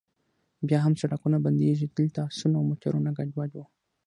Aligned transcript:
بیا 0.67 0.79
هم 0.85 0.93
سړکونه 1.01 1.37
بندیږي، 1.45 1.85
دلته 1.97 2.19
اسونه 2.29 2.55
او 2.59 2.67
موټرونه 2.69 3.09
ګډوډ 3.17 3.51
و. 3.55 3.61